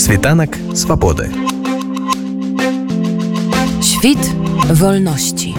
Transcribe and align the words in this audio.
Світанак 0.00 0.56
свабоды. 0.74 1.28
Świt 3.82 4.18
wolności. 4.72 5.54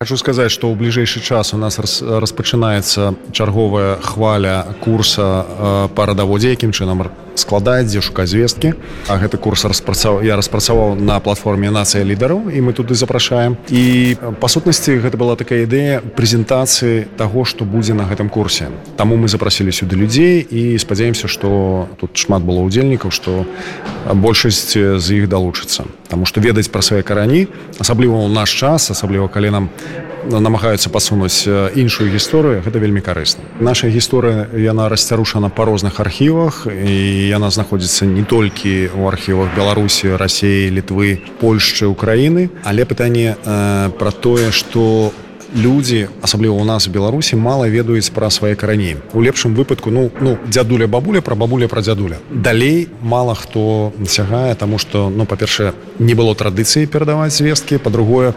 Хочу 0.00 0.16
сказаць, 0.16 0.48
што 0.48 0.72
ў 0.72 0.74
бліжэйшы 0.80 1.20
час 1.20 1.52
у 1.52 1.60
нас 1.60 1.76
распачынаецца 1.76 3.14
чарговая 3.36 4.00
хваля 4.00 4.64
курса 4.80 5.44
па 5.92 6.06
радаводзе, 6.08 6.56
якім 6.56 6.72
чынам 6.72 7.04
складаць, 7.34 7.86
дзе 7.88 8.00
шукаць 8.00 8.28
звесткі. 8.30 8.74
А 9.08 9.18
гэты 9.18 9.38
курс 9.38 9.64
распрацаў 9.64 10.22
я 10.22 10.36
распрацаваў 10.36 10.94
на 10.94 11.18
платформе 11.20 11.70
нацыя 11.70 12.04
лідараў 12.04 12.50
і 12.50 12.58
мы 12.60 12.72
туды 12.72 12.94
запрашаем. 12.94 13.56
І 13.70 14.16
па 14.40 14.48
сутнасці 14.48 14.98
гэта 15.00 15.16
была 15.16 15.36
такая 15.36 15.64
ідэя 15.64 16.02
прэзентацыі 16.16 17.08
таго, 17.16 17.44
што 17.44 17.64
будзе 17.64 17.94
на 17.94 18.04
гэтым 18.04 18.28
курсе. 18.28 18.68
Таму 18.96 19.16
мы 19.16 19.28
запрасілі 19.28 19.72
сюды 19.72 19.96
людзей 19.96 20.44
і 20.44 20.78
спадзяемся, 20.78 21.28
што 21.28 21.88
тут 22.00 22.16
шмат 22.16 22.42
было 22.42 22.62
ўдзельнікаў, 22.66 23.10
што 23.10 23.44
большасць 24.12 24.76
з 24.76 25.06
іх 25.16 25.28
далучыцца. 25.28 25.84
Таму 26.08 26.26
што 26.28 26.40
ведаць 26.40 26.68
пра 26.68 26.82
свае 26.82 27.02
карані, 27.02 27.48
асабліва 27.80 28.26
ў 28.26 28.28
наш 28.28 28.52
час, 28.52 28.90
асабліва 28.92 29.32
калі 29.32 29.50
нам 29.50 29.64
намагаюцца 30.28 30.90
пасунуць 30.90 31.46
іншую 31.74 32.10
гісторыю 32.12 32.62
гэта 32.62 32.78
вельмі 32.78 33.00
карысна. 33.00 33.44
Наша 33.60 33.88
гісторыя 33.88 34.48
яна 34.54 34.88
расцярушана 34.88 35.48
па 35.48 35.64
розных 35.64 36.00
архівах 36.00 36.66
і 36.66 36.94
яна 37.28 37.50
знаходзіцца 37.50 38.06
не 38.06 38.24
толькі 38.24 38.90
у 38.94 39.08
архівах 39.08 39.54
беларусі 39.56 40.16
рассеі 40.16 40.70
літвы 40.70 41.20
польшчы 41.40 41.86
украіны. 41.86 42.50
Але 42.64 42.84
пытанне 42.84 43.34
э, 43.34 43.90
пра 43.98 44.10
тое 44.10 44.50
што 44.50 45.12
у 45.12 45.21
людзі 45.54 46.08
асабліва 46.22 46.54
у 46.54 46.64
нас 46.64 46.88
беларусі 46.88 47.36
мала 47.36 47.68
ведаюць 47.68 48.10
пра 48.10 48.30
свае 48.30 48.54
карані. 48.54 48.96
У 49.12 49.20
лепшым 49.20 49.54
выпадку 49.54 49.90
ну 49.90 50.10
ну 50.20 50.38
дзядуля 50.46 50.86
бабуля 50.86 51.20
пра 51.20 51.34
бабуля 51.34 51.68
пра 51.68 51.82
дзядуля. 51.82 52.18
Далей 52.30 52.88
мала 53.02 53.34
хто 53.34 53.92
сягае 54.06 54.54
таму 54.54 54.78
што 54.78 55.10
ну 55.10 55.24
па-першае 55.26 55.72
не 55.98 56.14
было 56.14 56.34
традыцыі 56.34 56.86
перадаваць 56.86 57.36
звесткі 57.36 57.78
па-другое 57.78 58.34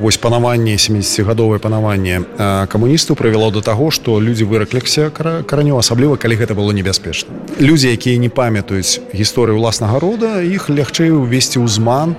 вось 0.00 0.16
панаванне 0.16 0.76
70гадовае 0.76 1.58
панаванне 1.58 2.20
камуністаў 2.68 3.16
прывяло 3.16 3.50
до 3.50 3.60
таго 3.60 3.90
што 3.90 4.20
людзі 4.20 4.44
выракліся 4.44 5.10
караню 5.10 5.78
асабліва 5.78 6.16
калі 6.16 6.36
гэта 6.36 6.54
было 6.54 6.72
небяспечна. 6.72 7.32
Людзі 7.60 7.92
якія 7.92 8.16
не 8.18 8.28
памятаюць 8.28 9.00
гісторыю 9.12 9.56
ўласнага 9.60 10.00
рода 10.00 10.40
іх 10.42 10.68
лягчэй 10.68 11.10
увесці 11.10 11.64
ўзман 11.64 12.16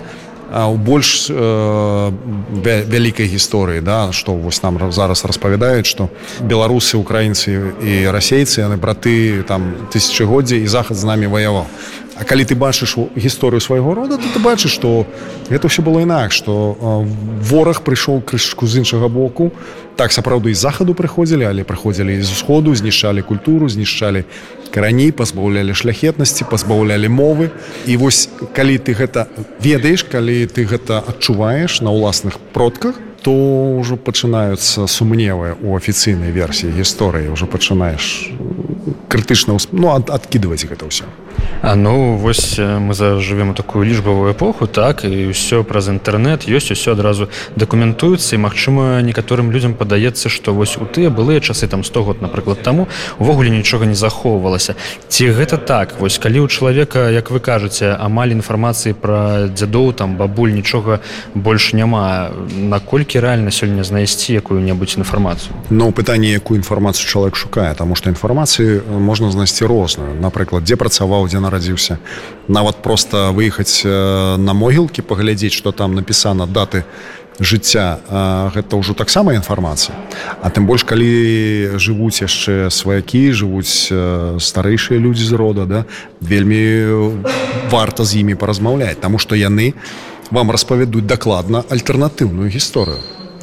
у 0.52 0.76
больш 0.78 1.28
э, 1.30 2.12
вялікай 2.64 3.28
гісторыі 3.28 3.82
да 3.82 4.12
што 4.12 4.34
вось 4.34 4.64
нам 4.64 4.80
зараз 4.92 5.26
распавядаюць 5.26 5.86
што 5.86 6.10
беларусы 6.40 6.98
украінцы 6.98 7.76
і 7.84 8.08
расейцы 8.12 8.64
яны 8.64 8.78
браты 8.78 9.44
там 9.44 9.90
тысячагоддзя 9.92 10.56
і 10.64 10.68
захад 10.68 10.98
з 10.98 11.04
намі 11.04 11.28
ваяваў 11.28 11.68
А 12.20 12.24
калі 12.26 12.46
ты 12.50 12.56
бачыш 12.58 12.98
гісторыю 13.14 13.62
свайго 13.62 13.94
рода, 13.94 14.18
то 14.18 14.26
ты 14.34 14.40
бачыш, 14.42 14.74
што 14.74 15.06
гэта 15.50 15.70
ўсё 15.70 15.86
было 15.86 16.02
інакш, 16.02 16.42
што 16.42 16.74
вораг 17.46 17.86
прыйшоў 17.86 18.26
крышку 18.26 18.66
з 18.66 18.82
іншага 18.82 19.06
боку. 19.08 19.52
Так 19.98 20.10
сапраўды 20.10 20.54
з 20.54 20.62
захаду 20.62 20.98
прыходзілі, 20.98 21.46
але 21.46 21.62
прыходзілі 21.62 22.18
з 22.22 22.30
усходу, 22.34 22.74
знішчалі 22.74 23.22
культуру, 23.22 23.70
знішчалі 23.70 24.26
карані, 24.74 25.12
пазбаўлялі 25.12 25.74
шляхетнасці, 25.74 26.50
пазбаўлялі 26.50 27.10
мовы. 27.10 27.50
І 27.86 27.98
вось 27.98 28.30
калі 28.54 28.78
ты 28.82 28.98
гэта 28.98 29.30
ведаеш, 29.62 30.02
калі 30.02 30.46
ты 30.50 30.66
гэта 30.66 31.06
адчуваеш 31.06 31.82
на 31.86 31.94
ўласных 31.94 32.42
продках, 32.54 32.98
то 33.22 33.34
ўжо 33.78 33.98
пачынаюцца 33.98 34.90
сумневы 34.90 35.58
ў 35.62 35.78
афіцыйнай 35.78 36.34
версіі 36.34 36.74
гісторыі, 36.74 37.34
ўжо 37.34 37.46
пачынаеш 37.46 38.34
крытычна 39.10 39.58
ну, 39.72 39.94
ад, 39.94 40.10
адкідваць 40.10 40.66
гэта 40.66 40.86
ўсё. 40.88 41.06
А 41.62 41.76
ну 41.76 42.16
вось 42.18 42.60
мы 42.60 42.94
зажывем 42.94 43.50
у 43.50 43.54
такую 43.54 43.86
лічбавую 43.86 44.34
эпоху 44.34 44.68
так 44.68 45.04
і 45.06 45.34
ўсё 45.34 45.64
праз 45.64 45.90
інтэрнэт 45.90 46.46
ёсць 46.46 46.72
усё 46.72 46.94
адразу 46.94 47.30
дакументуецца 47.56 48.38
і 48.38 48.40
магчыма 48.46 49.02
некаторым 49.02 49.52
людзям 49.52 49.74
падаецца 49.74 50.30
што 50.30 50.54
вось 50.54 50.78
у 50.78 50.86
тыя 50.86 51.10
былыя 51.10 51.42
часы 51.42 51.68
там 51.68 51.84
100 51.84 52.04
год 52.04 52.22
напрыклад 52.22 52.62
таму 52.62 52.88
увогуле 53.20 53.50
нічога 53.50 53.86
не 53.86 53.96
захоўвалася. 53.96 54.76
Ці 55.10 55.34
гэта 55.34 55.58
так? 55.58 56.00
Вось 56.00 56.18
калі 56.18 56.46
у 56.46 56.48
чалавека 56.48 57.10
як 57.10 57.32
вы 57.32 57.40
кажаце 57.40 57.98
амаль 58.00 58.38
інфармацыі 58.38 58.94
пра 58.94 59.50
дзядоў 59.50 59.94
там 59.94 60.16
бабуль 60.18 60.54
нічога 60.54 61.02
больш 61.34 61.74
няма 61.74 62.32
наколькі 62.48 63.20
рэальна 63.20 63.52
сёння 63.52 63.84
знайсці 63.84 64.34
якую-небудзь 64.40 64.98
інфармацыю? 65.02 65.58
Ну 65.70 65.92
пытанне 65.92 66.32
якую 66.38 66.62
інфармацыю 66.62 67.10
чалавек 67.10 67.36
шукае 67.36 67.74
таму 67.74 67.96
што 67.96 68.10
інфармацыі 68.14 68.82
можна 68.88 69.32
знайсці 69.32 69.66
розную 69.66 70.14
напрыклад 70.16 70.64
дзе 70.64 70.78
працаваў 70.78 71.27
дзе 71.28 71.40
нарадзіўся 71.44 72.00
нават 72.48 72.82
просто 72.82 73.32
выехаць 73.32 73.84
на 73.86 74.54
могілкі 74.54 75.02
паглядзець 75.02 75.54
что 75.54 75.72
там 75.72 75.96
напісана 75.96 76.48
даты 76.48 76.84
жыцця 77.38 78.02
гэта 78.56 78.80
ўжо 78.82 78.98
таксама 78.98 79.38
інфармацыя 79.38 79.94
а 80.42 80.50
тым 80.50 80.66
больш 80.66 80.88
калі 80.88 81.78
жывуць 81.78 82.26
яшчэ 82.26 82.74
сваякі 82.74 83.30
жывуць 83.32 83.94
старэйшыя 84.42 84.98
людзі 84.98 85.30
з 85.30 85.34
рода 85.38 85.70
да 85.70 85.86
вельмі 86.22 87.22
варта 87.70 88.04
з 88.04 88.26
імі 88.26 88.36
паразмаўляць 88.36 88.98
таму 88.98 89.22
што 89.22 89.38
яны 89.38 89.78
вам 90.32 90.52
распавядуць 90.52 91.06
дакладна 91.08 91.64
альтэрнатыўную 91.70 92.50
гісторыю. 92.52 93.00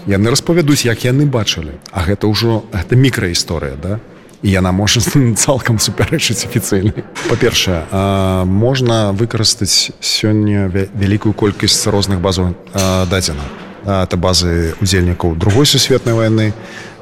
Яны 0.06 0.30
распавядуць 0.30 0.84
як 0.84 1.04
яны 1.04 1.24
бачылі. 1.24 1.80
А 1.90 2.04
гэта 2.04 2.28
ўжо 2.28 2.64
гэта 2.72 2.96
мікрагісторыя 2.96 3.76
да 3.80 4.00
і 4.44 4.50
яна 4.52 4.72
можа 4.72 5.00
цалкам 5.44 5.80
супярэчыць 5.80 6.44
афіцыйнай 6.44 7.08
па-першае 7.32 7.80
можна 8.44 9.16
выкарыстаць 9.16 9.96
сёння 10.04 10.68
вялікую 10.68 11.32
колькасць 11.32 11.88
розных 11.88 12.20
базаў 12.20 12.52
дадзена 13.08 13.48
это 13.84 14.16
базы 14.16 14.76
удзельнікаў 14.84 15.36
другой 15.36 15.66
сусветнай 15.66 16.14
войны 16.14 16.52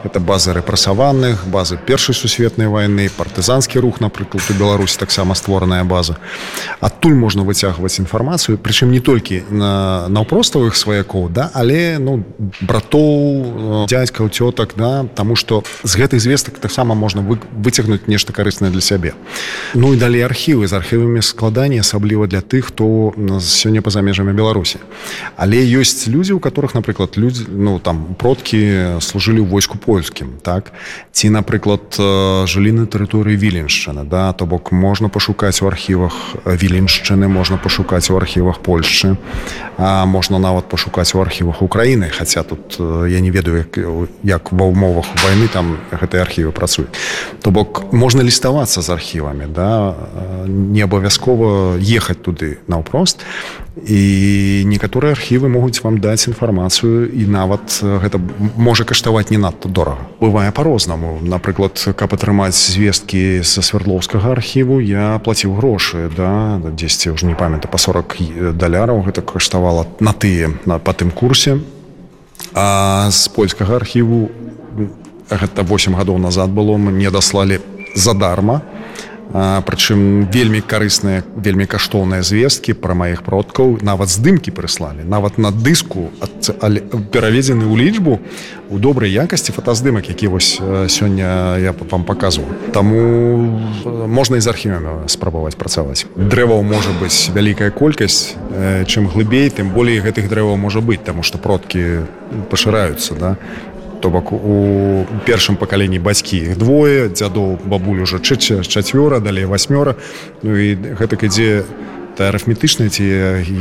это 0.04 0.20
базы 0.20 0.52
рэпрасаваных 0.52 1.46
базы 1.46 1.78
першай 1.86 2.14
сусветнай 2.14 2.68
войны 2.68 3.10
партызанскі 3.16 3.78
рух 3.78 4.00
напрыклад 4.00 4.42
у 4.50 4.54
беларусі 4.54 4.98
таксама 4.98 5.34
створаная 5.34 5.84
база. 5.84 6.16
Адтуль 6.80 7.14
можна 7.14 7.42
выцягваць 7.42 7.98
інфармацыю 8.00 8.58
прычым 8.58 8.90
не 8.90 9.00
толькі 9.00 9.42
на 9.50 10.08
наўпроставых 10.08 10.76
сваякоў 10.76 11.28
да 11.30 11.50
але 11.54 11.98
ну 11.98 12.24
братоў 12.60 13.86
дядзькаў 13.86 14.28
цётак 14.28 14.74
да 14.76 15.06
таму 15.14 15.36
што 15.36 15.62
з 15.82 15.96
гэтых 15.96 16.18
звестак 16.20 16.58
таксама 16.58 16.94
можна 16.94 17.22
вы, 17.22 17.38
выцягнуць 17.52 18.06
нешта 18.06 18.32
карыснае 18.32 18.70
для 18.72 18.80
сябе 18.80 19.14
ну 19.74 19.94
і 19.94 19.96
далей 19.96 20.22
архівы 20.22 20.66
з 20.66 20.72
архівамі 20.72 21.22
складання 21.22 21.80
асабліва 21.80 22.26
для 22.26 22.40
тых 22.40 22.72
хто 22.72 23.14
сёння 23.40 23.82
па-за 23.82 24.02
межамі 24.02 24.32
беларусі 24.32 24.78
але 25.36 25.62
ёсць 25.62 26.08
людзі 26.08 26.32
у 26.32 26.40
которых 26.40 26.74
напрыклад 26.74 27.16
людзі 27.16 27.46
ну 27.48 27.78
там 27.78 28.14
продкі 28.18 28.98
служылі 29.00 29.42
ў 29.42 29.48
войску 29.48 29.78
по 29.78 29.91
польскім 29.92 30.40
так? 30.40 30.72
Ці 31.12 31.28
напрыклад 31.28 32.00
жылі 32.48 32.72
на 32.72 32.84
тэрыторыі 32.88 33.36
віленшчыны 33.36 34.08
да? 34.08 34.32
То 34.32 34.48
бок 34.48 34.72
можна 34.72 35.12
пашукаць 35.12 35.60
у 35.60 35.68
архівах 35.68 36.16
віленшчыны 36.48 37.28
можна 37.28 37.60
пашукаць 37.60 38.08
у 38.08 38.16
архівах 38.16 38.64
польшчы 38.64 39.20
а 39.76 40.08
можна 40.08 40.40
нават 40.40 40.72
пашукаць 40.72 41.12
у 41.12 41.20
архівах 41.20 41.60
украіны 41.60 42.08
хаця 42.08 42.42
тут 42.42 42.80
я 42.80 43.20
не 43.20 43.28
ведаю 43.30 43.68
як, 43.68 43.76
як 44.24 44.52
ва 44.52 44.64
ўмовах 44.72 45.12
войны 45.20 45.52
там 45.52 45.76
гэтай 45.92 46.24
архівы 46.24 46.56
працуюць. 46.56 46.96
То 47.44 47.52
бок 47.52 47.92
можна 47.92 48.24
ліставацца 48.24 48.80
з 48.80 48.88
архівамі 48.88 49.52
да? 49.52 49.92
Не 50.48 50.88
абавязкова 50.88 51.76
ехаць 51.76 52.24
туды 52.24 52.64
наўпрост. 52.64 53.20
І 53.88 54.64
некаторыя 54.68 55.12
архівы 55.16 55.48
могуць 55.48 55.80
вам 55.80 55.96
даць 55.98 56.28
інфармацыю 56.28 57.08
і 57.08 57.24
нават 57.24 57.80
гэта 57.80 58.20
можа 58.56 58.84
каштаваць 58.84 59.32
не 59.32 59.40
надта 59.40 59.68
дорага 59.82 60.06
бывае 60.20 60.52
по-рознаму 60.54 61.18
напрыклад 61.22 61.74
каб 61.98 62.14
атрымаць 62.14 62.54
звесткі 62.54 63.42
са 63.42 63.62
свердлоўскага 63.62 64.32
архіву 64.38 64.78
я 64.78 65.18
плаціў 65.18 65.58
грошы 65.58 66.06
да 66.14 66.62
дзесьці 66.62 67.14
ўжо 67.18 67.26
не 67.26 67.34
памята 67.34 67.66
па 67.66 67.78
40 67.78 68.54
даляраў. 68.54 69.02
Гэта 69.02 69.22
каштавала 69.22 69.86
на 70.00 70.12
тыя 70.12 70.54
на 70.66 70.78
па 70.78 70.92
тым 70.92 71.10
курсе. 71.10 71.58
А 72.54 73.10
з 73.10 73.28
польскага 73.28 73.76
архіву 73.76 74.30
гэта 75.30 75.62
8 75.66 75.98
гадоў 75.98 76.18
назад 76.18 76.50
было 76.50 76.76
мы 76.76 76.92
не 76.92 77.10
даслалі 77.10 77.58
задарма 77.94 78.62
прычым 79.32 80.28
вельмі 80.28 80.60
карысныя 80.60 81.24
вельмі 81.36 81.64
каштоўныя 81.64 82.22
звесткі 82.22 82.76
пра 82.76 82.94
маіх 82.94 83.22
продкаў. 83.24 83.80
Нават 83.80 84.12
здымкі 84.12 84.52
прыслалі 84.52 85.04
нават 85.08 85.38
на 85.38 85.50
дыску 85.50 86.12
пераведзены 87.10 87.64
ў 87.64 87.74
лічбу 87.80 88.20
у 88.68 88.78
добрай 88.78 89.10
якасці 89.12 89.52
фотаздымак 89.52 90.08
які 90.08 90.28
вось 90.28 90.60
сёння 90.88 91.56
я 91.56 91.72
вам 91.72 92.04
паказваю. 92.04 92.52
Таму 92.72 93.00
можна 94.06 94.36
і 94.36 94.40
з 94.40 94.48
архівамі 94.48 95.08
спрабаваць 95.08 95.56
працаваць. 95.56 96.04
Дрэваў 96.16 96.62
можа 96.62 96.92
быць 97.00 97.32
вялікая 97.32 97.70
колькасць 97.72 98.36
чым 98.86 99.08
глыбей 99.08 99.48
тым 99.48 99.72
болей 99.72 100.00
гэтых 100.04 100.28
дрэваў 100.28 100.56
можа 100.56 100.80
быць 100.84 101.00
таму 101.00 101.22
што 101.24 101.38
продкі 101.38 102.04
пашыраюцца 102.52 103.14
да 103.16 103.36
то 104.02 104.10
бок 104.10 104.32
у 104.32 105.06
першым 105.24 105.54
пакаленні 105.56 106.02
бацькі 106.02 106.36
іх 106.42 106.58
двое 106.58 107.06
дзядоў 107.08 107.62
бабуль 107.62 108.02
уже 108.02 108.18
чацвёра 108.18 109.22
далей 109.22 109.46
васьмёра. 109.46 109.94
Ну 110.42 110.58
і 110.58 110.74
гэтак 110.74 111.22
ідзе 111.30 111.62
арыфметычная 112.18 112.90
ці 112.90 113.06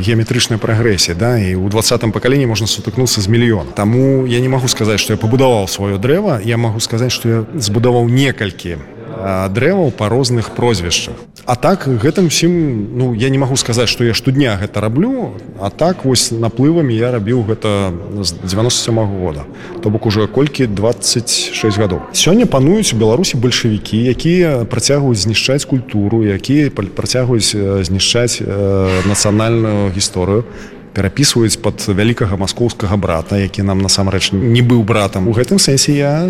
геаметрычная 0.02 0.58
прагрэсія 0.58 1.16
да? 1.16 1.38
І 1.38 1.56
ў 1.56 1.70
двадцатым 1.70 2.12
пакаленні 2.12 2.46
можна 2.50 2.66
сутыкнуцца 2.66 3.22
з 3.22 3.28
мільён 3.30 3.72
Таму 3.72 4.26
я 4.26 4.40
не 4.40 4.48
магу 4.48 4.68
сказаць 4.68 5.00
што 5.00 5.14
я 5.14 5.18
пабудаваў 5.18 5.70
сваё 5.70 5.96
дрэва 5.96 6.42
я 6.44 6.58
магу 6.58 6.80
сказаць 6.80 7.12
што 7.14 7.28
я 7.28 7.38
збудаваў 7.54 8.10
некалькі 8.10 8.76
дрэваў 9.48 9.92
па 9.92 10.08
розных 10.08 10.50
прозвішчах. 10.50 11.14
А 11.44 11.56
так 11.56 11.88
гэтым 11.88 12.26
усім 12.30 12.52
ну 12.98 13.14
я 13.14 13.28
не 13.28 13.38
магу 13.38 13.56
сказаць 13.56 13.88
што 13.90 14.04
я 14.04 14.14
штодня 14.14 14.54
гэта 14.60 14.80
раблю 14.80 15.34
а 15.58 15.70
так 15.70 16.04
вось 16.04 16.30
наплывамі 16.30 16.94
я 16.94 17.10
рабіў 17.10 17.42
гэта 17.46 17.90
з 18.22 18.32
97 18.46 18.98
-го 18.98 19.18
года. 19.24 19.42
То 19.82 19.90
бок 19.90 20.06
уже 20.06 20.26
колькі 20.26 20.66
26 20.66 21.78
гадоў. 21.78 22.00
Сёння 22.12 22.46
пануюць 22.46 22.94
у 22.94 22.96
беларусі 22.96 23.36
бальшавікі 23.36 23.98
якія 24.04 24.64
працягваюць 24.64 25.18
знішчаць 25.18 25.64
культуру 25.64 26.24
якія 26.24 26.70
працягваюць 26.70 27.56
знішчаць 27.82 28.42
э, 28.42 29.06
нацыянальную 29.06 29.90
гісторыю 29.90 30.44
перапісваюць 30.92 31.56
под 31.56 31.88
вялікага 31.88 32.36
маскоўскага 32.36 32.96
брата 32.96 33.38
які 33.40 33.62
нам 33.62 33.80
насамрэч 33.80 34.32
не 34.32 34.62
быў 34.62 34.84
братам. 34.84 35.28
У 35.28 35.32
гэтым 35.32 35.58
сэнсе 35.58 35.96
я 35.96 36.28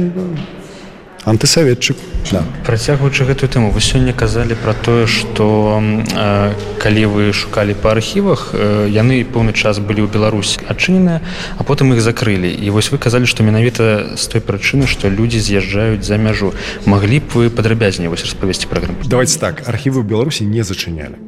антысаветчык 1.24 1.96
да. 2.32 2.42
працягваючы 2.66 3.24
гэтую 3.24 3.48
тэму 3.48 3.70
вы 3.70 3.80
сёння 3.80 4.12
казалі 4.12 4.54
пра 4.58 4.74
тое 4.74 5.06
што 5.06 5.78
э, 5.82 6.52
калі 6.78 7.02
вы 7.06 7.32
шукалі 7.32 7.74
па 7.74 7.92
архівах 7.92 8.50
э, 8.54 8.88
яны 8.90 9.22
поўны 9.24 9.52
час 9.52 9.78
былі 9.78 10.02
ў 10.02 10.10
беларусі 10.10 10.58
адчыненыя 10.66 11.22
а 11.58 11.62
потым 11.62 11.94
іх 11.94 12.02
закрылі 12.02 12.50
і 12.50 12.70
вось 12.70 12.90
вы 12.90 12.98
казалі 12.98 13.26
што 13.26 13.46
менавіта 13.46 14.16
з 14.19 14.24
той 14.26 14.40
прычыны 14.40 14.86
што 14.90 15.08
людзі 15.08 15.38
з'язджаюць 15.38 16.02
за 16.02 16.19
мяжу. 16.19 16.54
Маглі 16.86 17.22
б 17.22 17.26
вы 17.34 17.50
падрабязней 17.50 18.08
вось 18.08 18.26
распавесці 18.26 18.66
праграм 18.66 18.96
давайте 19.04 19.38
так. 19.38 19.62
Архівы 19.69 20.02
ў 20.02 20.06
беларусі 20.06 20.42
не 20.44 20.66
зачынялі 20.66 21.20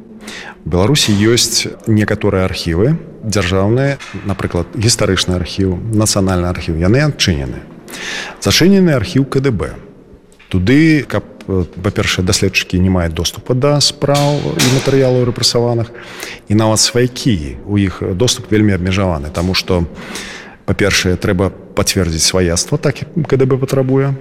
беларусі 0.65 1.13
ёсць 1.13 1.69
некаторыя 1.87 2.49
архівы 2.49 2.97
дзяржаўныя 3.23 4.01
напрыклад 4.25 4.73
гістарычны 4.73 5.37
архіў 5.37 5.77
нацыянальны 5.93 6.49
архіў 6.49 6.81
яны 6.81 7.05
адчынены 7.05 7.74
зачынены 8.41 8.95
архіў 8.95 9.25
кДб. 9.25 9.75
Туды 10.49 11.03
каб 11.07 11.23
па-першае 11.45 12.25
даследчыкі 12.25 12.79
не 12.81 12.89
маюць 12.89 13.13
доступа 13.13 13.53
да 13.53 13.77
спраў 13.81 14.41
і 14.41 14.67
матэрыялаў 14.81 15.29
рэпрасаваных 15.29 15.93
і 16.49 16.57
нават 16.57 16.81
свайкі 16.81 17.61
у 17.65 17.77
іх 17.77 18.01
доступ 18.17 18.49
вельмі 18.49 18.73
абмежаваны 18.73 19.29
Таму 19.29 19.53
што 19.53 19.85
па-першае 20.65 21.15
трэба 21.21 21.53
пацвердзіць 21.77 22.25
сваяцтва 22.25 22.81
так 22.81 23.05
КДБ 23.13 23.61
патрабуе 23.61 24.17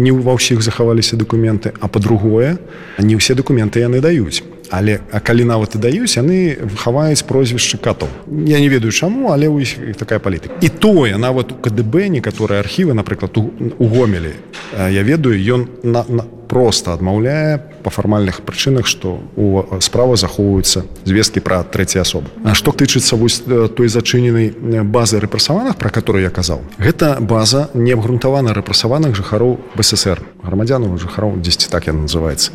не 0.00 0.12
ва 0.16 0.36
ўсіх 0.40 0.64
захаваліся 0.64 1.20
дакументы 1.20 1.76
а 1.80 1.92
па-другое 1.92 2.56
не 2.98 3.20
ўсе 3.20 3.36
дакументы 3.36 3.84
яны 3.84 4.00
даюць 4.00 4.40
але 4.70 5.00
а 5.12 5.20
калі 5.20 5.44
нават 5.44 5.74
і 5.76 5.78
даюць 5.78 6.16
яны 6.16 6.56
хаваюць 6.80 7.22
прозвішчы 7.22 7.78
катоў. 7.78 8.08
Я 8.46 8.60
не 8.60 8.68
ведаю 8.68 8.92
чаму 8.92 9.32
але 9.32 9.46
ў 9.46 9.62
іх 9.62 9.96
такая 9.96 10.18
палітыка. 10.18 10.54
І 10.60 10.68
тое 10.68 11.16
нават 11.16 11.52
у 11.52 11.56
КДБ 11.56 12.08
некаторыя 12.08 12.60
архівы 12.60 12.94
напрыклад 12.94 13.36
у, 13.38 13.50
у 13.78 13.86
гомелі 13.86 14.34
я 14.72 15.02
ведаю 15.02 15.36
ён 15.36 15.68
на, 15.82 16.04
на 16.08 16.24
просто 16.48 16.92
адмаўляе 16.92 17.58
па 17.82 17.90
фармальных 17.90 18.40
прычынах 18.46 18.86
што 18.86 19.18
у 19.36 19.62
справы 19.82 20.16
захоўваюцца 20.16 20.86
звесткі 21.04 21.42
пра 21.42 21.62
трэцяй 21.62 22.02
асобы. 22.02 22.30
А 22.44 22.54
што 22.54 22.72
тычыцца 22.72 23.16
вось 23.18 23.42
той 23.42 23.88
зачыненай 23.88 24.54
базы 24.82 25.20
рэпрасаваных 25.20 25.76
пра 25.76 25.90
которую 25.90 26.22
я 26.22 26.30
казаў 26.30 26.62
гэта 26.78 27.18
база 27.20 27.68
неабгрунтавана 27.74 28.54
рэпрасаваных 28.54 29.14
жыхароў 29.18 29.58
бСр 29.76 30.22
грамадзянаў 30.42 30.98
жыхароў 30.98 31.38
10 31.38 31.70
так 31.70 31.86
я 31.86 31.92
называется 31.92 32.52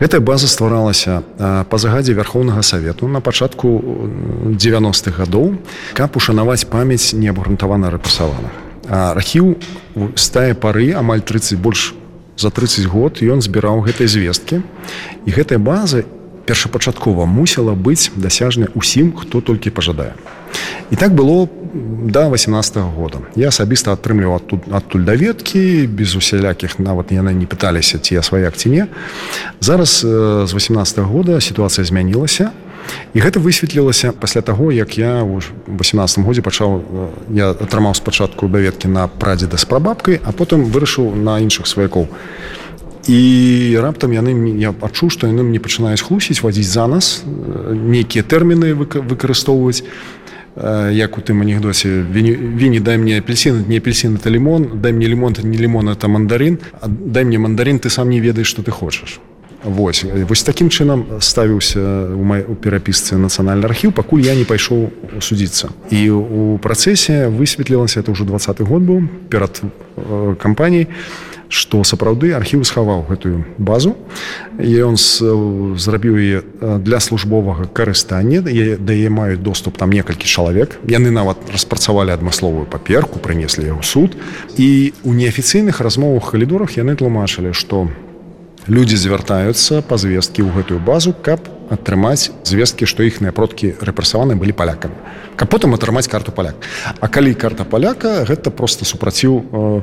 гэтая 0.00 0.20
база 0.20 0.48
стваралася 0.48 1.22
па 1.38 1.78
загадзе 1.78 2.12
вярхоўнага 2.12 2.62
савету 2.62 3.08
на 3.08 3.20
пачатку 3.20 3.82
90-х 4.44 5.18
гадоў 5.18 5.58
каб 5.94 6.16
ушанаваць 6.16 6.66
памяць 6.66 7.14
неабгрунтавана 7.14 7.90
рэпрасаваных 7.90 8.67
архіў 8.88 9.56
з 10.16 10.26
тае 10.32 10.54
пары 10.54 10.92
амаль 10.96 11.20
30 11.20 11.58
больш 11.60 11.94
за 12.38 12.50
30 12.50 12.86
год 12.86 13.18
ён 13.22 13.42
збіраў 13.42 13.82
гэтыя 13.84 14.08
звесткі. 14.08 14.62
І 15.26 15.30
гэтая 15.30 15.58
база 15.58 16.06
першапачаткова 16.48 17.26
мусіла 17.26 17.74
быць 17.74 18.08
дасяжная 18.16 18.72
усім 18.74 19.12
хто 19.12 19.40
толькі 19.40 19.70
пажадае. 19.70 20.14
І 20.90 20.96
так 20.96 21.12
было 21.12 21.48
до 22.04 22.30
18 22.30 22.76
-го 22.76 22.90
года. 22.94 23.18
Я 23.36 23.48
асабіста 23.48 23.92
атрымліваў 23.92 24.40
тут 24.46 24.60
адтуль 24.72 25.04
даведкі 25.04 25.86
без 25.86 26.16
усялякіх 26.16 26.78
нават 26.78 27.12
яны 27.12 27.32
не 27.34 27.44
пыталіся 27.44 27.98
ці 27.98 28.14
я 28.14 28.22
сваяк 28.22 28.56
ці 28.56 28.68
не. 28.68 28.86
Зараз 29.60 30.00
з 30.48 30.54
18 30.54 30.98
-го 30.98 31.04
года 31.04 31.40
сітуацыя 31.40 31.84
змянілася 31.84 32.50
і 33.14 33.18
гэта 33.20 33.40
высветлілася 33.40 34.12
пасля 34.12 34.42
таго 34.42 34.70
як 34.72 34.98
я 34.98 35.24
ў 35.24 35.40
18 35.66 36.24
годзе 36.24 36.42
пачаў 36.42 36.82
я 37.32 37.50
атрымаў 37.50 37.94
спачатку 37.94 38.48
даведкі 38.48 38.88
на 38.88 39.08
прадзеда 39.08 39.56
з 39.56 39.64
прабабкай 39.64 40.20
а 40.24 40.32
потым 40.32 40.64
вырашыў 40.68 41.14
на 41.14 41.40
іншых 41.40 41.66
сваякоў. 41.66 42.08
І 43.08 43.78
раптам 43.80 44.12
яны 44.12 44.36
я 44.60 44.74
адчуў 44.76 45.08
што 45.08 45.26
яны 45.26 45.42
мне 45.42 45.60
пачынаюць 45.60 46.04
хлусіць 46.04 46.44
вадзіць 46.44 46.68
за 46.68 46.86
нас 46.86 47.24
нейкія 47.24 48.22
тэрміны 48.22 48.74
выкарыстоўваць. 48.76 49.82
Як 50.92 51.16
у 51.16 51.22
тым 51.22 51.40
анекдосе 51.40 52.02
віні 52.02 52.80
дай 52.80 52.98
мне 52.98 53.18
апельсин 53.18 53.64
не 53.68 53.78
апельсин 53.78 54.16
это 54.16 54.28
лимон 54.28 54.82
дай 54.82 54.92
мне 54.92 55.06
лимон 55.06 55.36
не 55.42 55.56
лимон 55.56 55.88
это 55.88 56.08
мандарин 56.08 56.58
дай 56.82 57.24
мне 57.24 57.38
мандарин 57.38 57.78
ты 57.78 57.90
сам 57.90 58.10
не 58.10 58.20
ведаеш 58.20 58.48
что 58.48 58.62
ты 58.62 58.72
хочаш 58.72 59.20
Вось 59.64 60.04
вось 60.04 60.42
такім 60.42 60.70
чынам 60.70 61.18
ставіўся 61.18 61.82
у 62.14 62.22
май 62.22 62.44
у 62.46 62.54
перапісцы 62.54 63.18
нацыянальны 63.18 63.66
архіў 63.66 63.90
пакуль 63.90 64.22
я 64.22 64.38
не 64.38 64.46
пайшоў 64.46 65.18
судзіцца 65.18 65.74
і 65.90 66.00
у 66.14 66.58
працэсе 66.62 67.26
высветлілася 67.26 68.00
это 68.00 68.14
ўжо 68.14 68.22
двадцаты 68.22 68.62
год 68.62 68.86
быў 68.86 69.10
перад 69.26 69.58
э, 69.58 70.36
кампаніяй 70.38 70.86
што 71.48 71.82
сапраўды 71.82 72.36
архіў 72.36 72.62
схаваў 72.62 73.08
гэтую 73.08 73.42
базу 73.58 73.96
і 74.60 74.70
ён 74.92 74.94
зрабіў 75.80 76.14
яе 76.20 76.38
для 76.78 77.00
службовага 77.00 77.66
карыстання 77.66 78.44
дае 78.44 79.08
маюць 79.08 79.40
доступ 79.40 79.80
там 79.80 79.90
некалькі 79.90 80.28
чалавек 80.28 80.76
яны 80.86 81.10
нават 81.10 81.40
распрацавалі 81.50 82.12
адмысловую 82.14 82.68
паперку 82.68 83.18
прынеслі 83.18 83.72
яго 83.72 83.82
суд. 83.82 84.14
І 84.56 84.92
у 85.02 85.16
неафіцыйных 85.16 85.80
размовах 85.80 86.30
калідорах 86.30 86.76
яны 86.76 86.94
тлумачылі 86.94 87.56
што 87.56 87.88
у 87.88 88.07
людзі 88.68 88.96
звяртаюцца 88.96 89.82
па 89.82 89.96
звесткі 89.96 90.44
ў 90.44 90.52
гэтую 90.60 90.80
базу 90.84 91.16
каб 91.16 91.48
атрымаць 91.72 92.30
звесткі 92.44 92.88
што 92.88 93.04
іхныя 93.04 93.32
продкі 93.32 93.76
рэпрасаваны 93.80 94.36
былі 94.36 94.52
палякамі. 94.52 94.96
Каб 95.36 95.48
потым 95.48 95.74
атрымаць 95.76 96.08
карту 96.08 96.32
паляк. 96.32 96.56
А 97.00 97.08
калі 97.08 97.34
карта 97.34 97.64
паляка 97.64 98.24
гэта 98.24 98.50
просто 98.50 98.84
супраціў 98.84 99.32
э, 99.52 99.80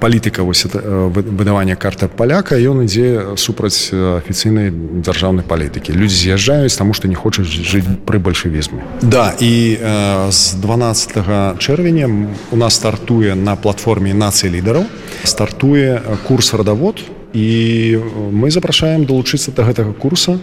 палітыка 0.00 0.42
вось 0.42 0.64
выдавання 0.64 1.76
карта 1.76 2.08
паляка 2.08 2.56
ён 2.56 2.88
ідзе 2.88 3.36
супраць 3.36 3.92
афіцыйнай 3.92 4.72
дзяржаўнай 4.72 5.44
палітыкі. 5.44 5.92
Людзі 5.92 6.16
з'язджаюць 6.16 6.76
таму 6.76 6.96
што 6.96 7.08
не 7.08 7.14
хочуць 7.14 7.44
жыць 7.44 7.84
пры 8.08 8.18
бальшавізме. 8.18 8.80
Да 9.02 9.36
і 9.36 9.76
э, 9.76 10.30
з 10.32 10.56
12 10.64 11.60
чэрвеня 11.60 12.08
у 12.50 12.56
нас 12.56 12.74
стартуе 12.80 13.36
на 13.36 13.56
платформе 13.56 14.16
нацыі 14.16 14.48
лідараў 14.56 14.88
стартуе 15.24 16.00
курс 16.24 16.54
радавод 16.54 17.04
і 17.36 18.00
мы 18.32 18.50
запрашаем 18.50 19.04
далучыцца 19.04 19.52
да 19.52 19.68
гэтага 19.68 19.92
курса 19.92 20.40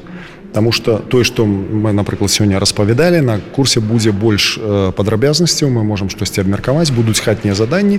Таму 0.54 0.72
что 0.72 1.00
тое 1.00 1.24
што 1.26 1.48
мы 1.48 1.94
напрыклад 1.94 2.30
сёння 2.30 2.60
распавядалі 2.62 3.22
на 3.26 3.40
курсе 3.40 3.82
будзе 3.82 4.12
больш 4.14 4.60
падрабязнасцяў 4.94 5.74
мы 5.74 5.82
можемм 5.82 6.14
штосьці 6.14 6.46
абмеркаваць 6.46 6.94
будуць 6.94 7.18
хатнія 7.18 7.58
заданні 7.58 7.98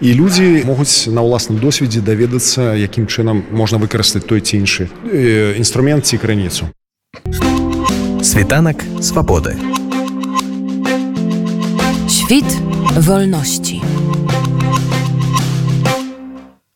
і 0.00 0.08
людзі 0.16 0.64
могуць 0.64 1.12
на 1.12 1.20
ўласным 1.20 1.60
досведзе 1.60 2.00
даведацца 2.00 2.72
якім 2.80 3.04
чынам 3.04 3.44
можна 3.52 3.76
выкарыстаць 3.76 4.24
той 4.24 4.40
ці 4.40 4.56
іншы 4.64 4.88
інструмент 5.60 6.08
ці 6.08 6.16
крыніцу 6.16 6.72
світанак 8.24 8.80
свабоды 9.04 9.60
Świt 12.08 12.48
wolności 12.96 13.89